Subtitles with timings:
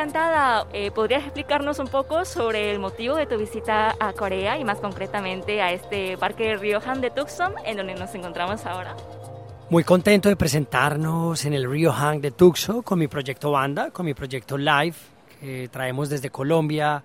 [0.00, 0.66] encantada.
[0.72, 4.78] Eh, ¿Podrías explicarnos un poco sobre el motivo de tu visita a Corea y más
[4.78, 8.96] concretamente a este parque Ryohan de Tucson, en donde nos encontramos ahora?
[9.68, 14.14] Muy contento de presentarnos en el Ryohan de Tucson con mi proyecto banda, con mi
[14.14, 14.94] proyecto live
[15.38, 17.02] que traemos desde Colombia,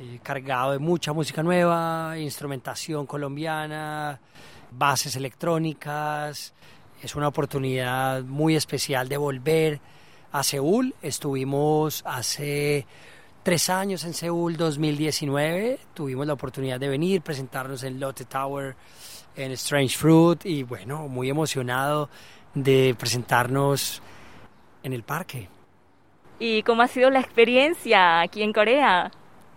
[0.00, 4.18] eh, cargado de mucha música nueva, instrumentación colombiana,
[4.72, 6.54] bases electrónicas.
[7.00, 9.80] Es una oportunidad muy especial de volver
[10.32, 10.94] a Seúl.
[11.02, 12.86] Estuvimos hace
[13.42, 15.78] tres años en Seúl 2019.
[15.94, 18.76] Tuvimos la oportunidad de venir, presentarnos en Lotte Tower,
[19.36, 22.08] en Strange Fruit y bueno, muy emocionado
[22.54, 24.02] de presentarnos
[24.82, 25.48] en el parque.
[26.38, 29.10] ¿Y cómo ha sido la experiencia aquí en Corea?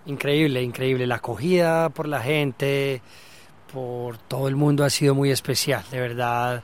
[0.06, 1.08] Increíble, increíble.
[1.08, 3.02] La acogida por la gente,
[3.72, 6.64] por todo el mundo ha sido muy especial, de verdad.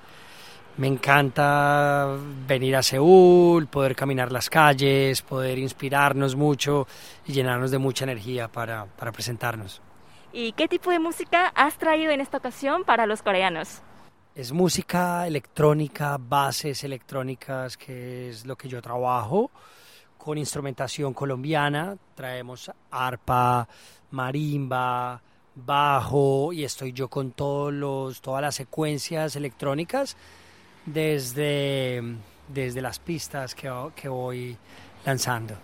[0.79, 2.07] Me encanta
[2.47, 6.87] venir a Seúl, poder caminar las calles, poder inspirarnos mucho
[7.27, 9.81] y llenarnos de mucha energía para, para presentarnos.
[10.31, 13.81] ¿Y qué tipo de música has traído en esta ocasión para los coreanos?
[14.33, 19.51] Es música electrónica, bases electrónicas, que es lo que yo trabajo,
[20.17, 21.97] con instrumentación colombiana.
[22.15, 23.67] Traemos arpa,
[24.11, 25.21] marimba,
[25.55, 30.15] bajo y estoy yo con todos los, todas las secuencias electrónicas
[30.85, 32.01] desde,
[32.47, 34.57] desde las pistas que, que voy
[35.05, 35.55] lanzando.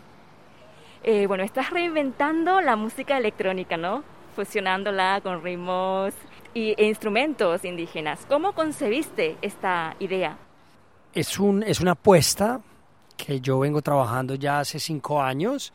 [1.04, 4.04] Eh, bueno, estás reinventando la música electrónica, ¿no?
[4.36, 6.14] Fusionándola con ritmos
[6.54, 8.26] y, e instrumentos indígenas.
[8.28, 10.38] ¿Cómo concebiste esta idea?
[11.14, 12.60] Es, un, es una apuesta
[13.16, 15.72] que yo vengo trabajando ya hace cinco años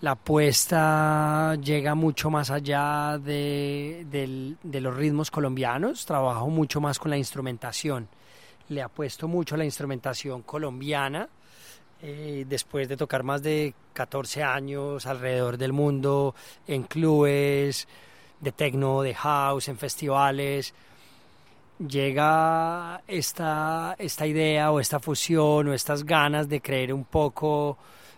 [0.00, 7.18] la apuesta llega mucho más allá de, los ritmos colombianos, trabajo mucho más con la
[7.18, 8.08] instrumentación.
[8.70, 11.28] Le apuesto mucho a la instrumentación colombiana.
[12.02, 16.34] Eh, después de tocar más de 14 años alrededor del mundo
[16.66, 17.86] en clubes
[18.40, 20.72] de techno, de house, en festivales,
[21.78, 27.76] llega esta, esta idea o esta fusión o estas ganas de creer un poco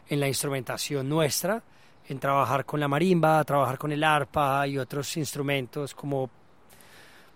[0.08, 1.60] en la instrumentación nuestra
[2.08, 6.30] en trabajar con la marimba, trabajar con el arpa y otros instrumentos como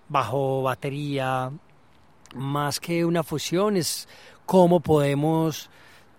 [0.08, 1.50] bajo, batería.
[2.36, 4.08] Más que una fusión es
[4.44, 5.70] cómo podemos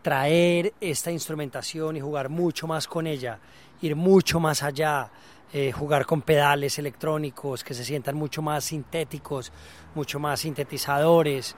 [0.01, 3.39] traer esta instrumentación y jugar mucho más con ella,
[3.81, 5.11] ir mucho más allá,
[5.53, 9.51] eh, jugar con pedales electrónicos que se sientan mucho más sintéticos,
[9.95, 11.55] mucho más sintetizadores.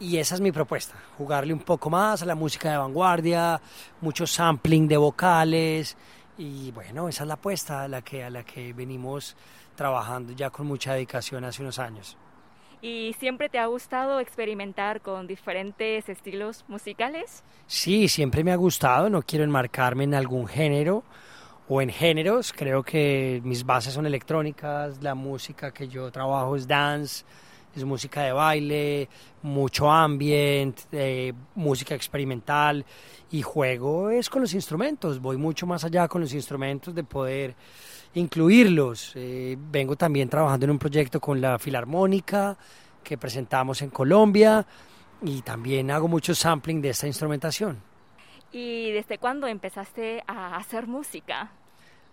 [0.00, 3.60] Y esa es mi propuesta, jugarle un poco más a la música de vanguardia,
[4.00, 5.96] mucho sampling de vocales
[6.36, 9.36] y bueno, esa es la apuesta a la que, a la que venimos
[9.76, 12.16] trabajando ya con mucha dedicación hace unos años.
[12.82, 17.44] ¿Y siempre te ha gustado experimentar con diferentes estilos musicales?
[17.68, 21.04] Sí, siempre me ha gustado, no quiero enmarcarme en algún género
[21.68, 26.66] o en géneros, creo que mis bases son electrónicas, la música que yo trabajo es
[26.66, 27.24] dance,
[27.74, 29.08] es música de baile,
[29.42, 32.84] mucho ambient, eh, música experimental
[33.30, 37.54] y juego es con los instrumentos, voy mucho más allá con los instrumentos de poder
[38.14, 39.12] incluirlos.
[39.14, 42.56] Eh, vengo también trabajando en un proyecto con la Filarmónica
[43.02, 44.66] que presentamos en Colombia
[45.22, 47.80] y también hago mucho sampling de esta instrumentación.
[48.52, 51.50] ¿Y desde cuándo empezaste a hacer música?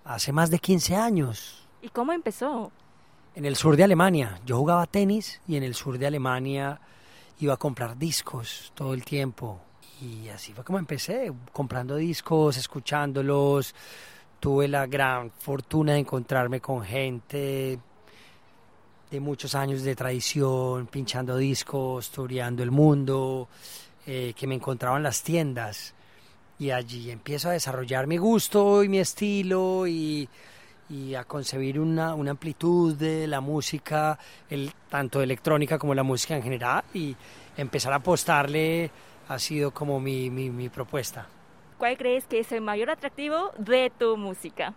[0.06, 1.68] Hace más de 15 años.
[1.82, 2.72] ¿Y cómo empezó?
[3.36, 4.40] En el sur de Alemania.
[4.46, 6.80] Yo jugaba tenis y en el sur de Alemania
[7.40, 9.60] iba a comprar discos todo el tiempo.
[10.02, 13.76] Y así fue como empecé, comprando discos, escuchándolos.
[14.40, 17.80] Tuve la gran fortuna de encontrarme con gente
[19.12, 23.48] de muchos años de tradición, pinchando discos, tureando el mundo,
[24.06, 25.94] eh, que me encontraban en las tiendas.
[26.60, 30.30] Y allí empiezo a desarrollar mi gusto y mi estilo y
[30.90, 34.18] y a concebir una, una amplitud de la música,
[34.50, 37.16] el, tanto electrónica como la música en general, y
[37.58, 38.90] empezar a apostarle
[39.28, 41.28] ha sido como mi, mi, mi propuesta.
[41.78, 44.74] ¿Cuál crees que es el mayor atractivo de tu música?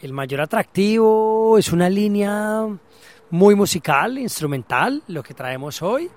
[0.00, 2.66] El mayor atractivo es una línea
[3.30, 6.10] muy musical, instrumental, lo que traemos hoy,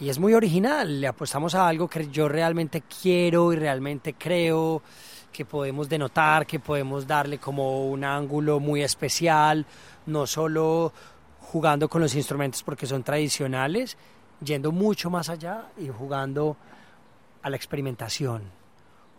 [0.00, 1.00] y es muy original.
[1.00, 4.82] Le apostamos a algo que yo realmente quiero y realmente creo
[5.32, 9.66] que podemos denotar, que podemos darle como un ángulo muy especial,
[10.06, 10.92] no solo
[11.40, 13.96] jugando con los instrumentos porque son tradicionales,
[14.40, 16.56] yendo mucho más allá y jugando
[17.42, 18.50] a la experimentación,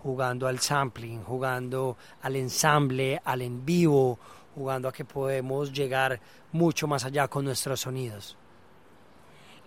[0.04, 4.19] jugando al sampling, jugando al ensamble, al en vivo,
[4.56, 6.19] jugando a que podemos llegar
[6.51, 8.38] mucho más allá con nuestros sonidos.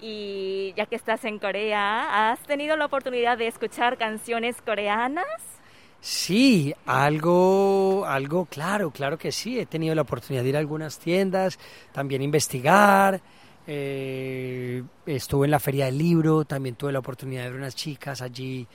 [0.01, 5.60] Y ya que estás en Corea, ¿has tenido la oportunidad de escuchar canciones coreanas?
[6.03, 9.59] Sí, algo, algo, claro, claro que sí.
[9.59, 11.59] He tenido la oportunidad de ir a algunas tiendas,
[11.93, 13.21] también investigar.
[13.67, 18.23] Eh, estuve en la feria del libro, también tuve la oportunidad de ver unas chicas
[18.23, 18.67] allí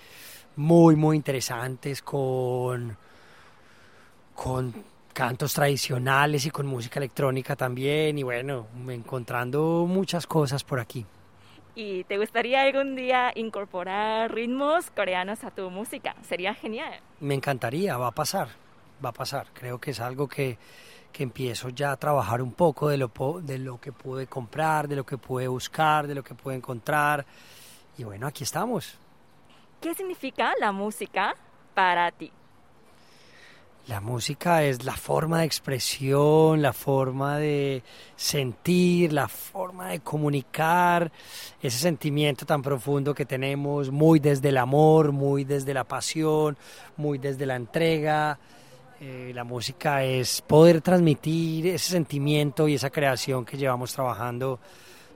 [0.57, 2.95] muy, muy interesantes con,
[4.35, 4.73] con
[5.13, 8.19] cantos tradicionales y con música electrónica también.
[8.19, 11.05] Y bueno, encontrando muchas cosas por aquí.
[11.75, 16.15] ¿Y te gustaría algún día incorporar ritmos coreanos a tu música?
[16.21, 17.01] Sería genial.
[17.19, 18.47] Me encantaría, va a pasar,
[19.03, 19.47] va a pasar.
[19.53, 20.57] Creo que es algo que,
[21.11, 23.11] que empiezo ya a trabajar un poco de lo,
[23.41, 27.25] de lo que pude comprar, de lo que pude buscar, de lo que pude encontrar.
[27.97, 28.97] Y bueno, aquí estamos.
[29.81, 31.35] ¿Qué significa la música
[31.73, 32.31] para ti?
[33.87, 37.83] La música es la forma de expresión, la forma de
[38.15, 41.11] sentir, la forma de comunicar
[41.61, 46.57] ese sentimiento tan profundo que tenemos, muy desde el amor, muy desde la pasión,
[46.97, 48.39] muy desde la entrega.
[48.99, 54.59] Eh, la música es poder transmitir ese sentimiento y esa creación que llevamos trabajando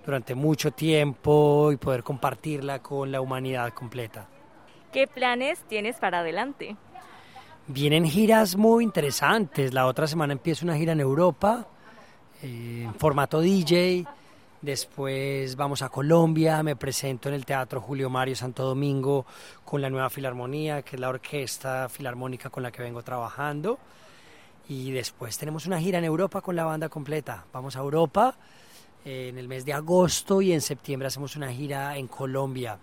[0.05, 4.27] durante mucho tiempo y poder compartirla con la humanidad completa.
[4.93, 6.75] ¿Qué planes tienes para adelante?
[7.71, 9.75] Vienen giras muy interesantes.
[9.75, 11.67] La otra semana empiezo una gira en Europa,
[12.41, 14.07] eh, en formato DJ.
[14.59, 19.27] Después vamos a Colombia, me presento en el Teatro Julio Mario Santo Domingo
[19.63, 23.77] con la nueva Filarmonía, que es la orquesta filarmónica con la que vengo trabajando.
[24.67, 27.45] Y después tenemos una gira en Europa con la banda completa.
[27.53, 28.35] Vamos a Europa
[29.05, 32.79] eh, en el mes de agosto y en septiembre hacemos una gira en Colombia.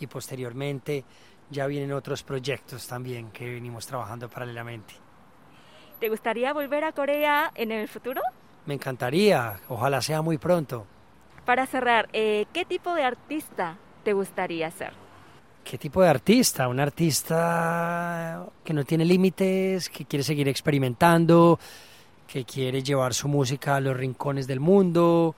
[0.00, 1.04] Y posteriormente
[1.50, 4.94] ya vienen otros proyectos también que venimos trabajando paralelamente.
[6.00, 8.20] ¿Te gustaría volver a Corea en el futuro?
[8.66, 10.86] Me encantaría, ojalá sea muy pronto.
[11.44, 14.92] Para cerrar, eh, ¿qué tipo de artista te gustaría ser?
[15.64, 16.68] ¿Qué tipo de artista?
[16.68, 21.58] Un artista que no tiene límites, que quiere seguir experimentando,
[22.26, 25.34] que quiere llevar su música a los rincones del mundo,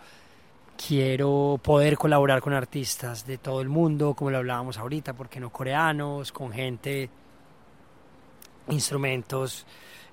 [0.86, 5.50] Quiero poder colaborar con artistas de todo el mundo, como lo hablábamos ahorita, porque no
[5.50, 7.10] coreanos, con gente,
[8.68, 9.66] instrumentos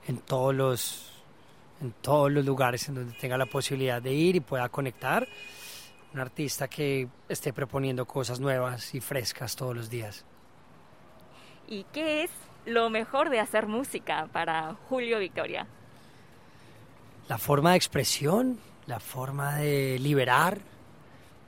[0.08, 1.12] en todos los
[1.82, 5.28] en todos los lugares en donde tenga la posibilidad de ir y pueda conectar.
[6.14, 10.26] Un artista que esté proponiendo cosas nuevas y frescas todos los días.
[11.68, 12.32] ¿Y qué es
[12.66, 15.68] lo mejor de hacer música para Julio Victoria?
[17.28, 20.60] La forma de expresión, la forma de liberar,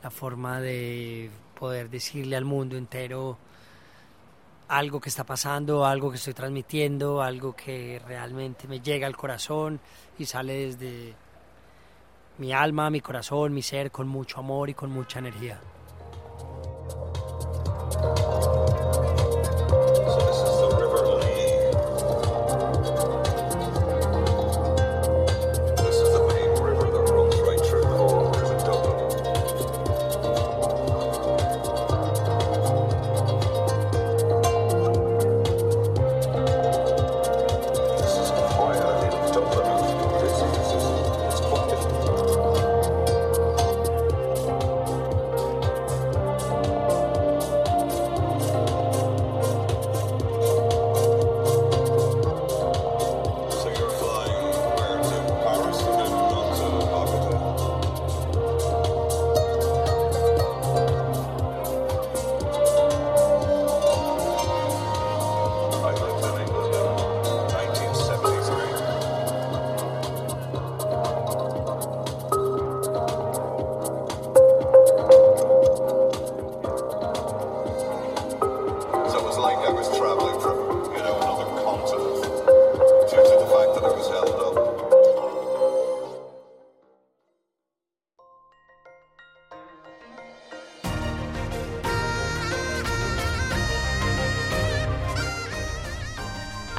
[0.04, 1.30] la forma de
[1.60, 3.38] poder decirle al mundo entero
[4.68, 9.80] algo que está pasando, algo que estoy transmitiendo, algo que realmente me llega al corazón
[10.20, 11.14] y sale desde
[12.38, 15.60] mi alma, mi corazón, mi ser, con mucho amor y con mucha energía.